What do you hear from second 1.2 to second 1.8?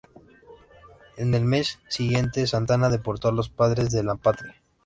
el mes